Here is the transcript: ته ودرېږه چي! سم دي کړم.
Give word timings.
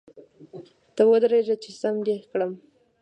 ته 0.95 1.01
ودرېږه 1.09 1.55
چي! 1.63 1.71
سم 1.81 1.95
دي 2.05 2.15
کړم. 2.31 2.51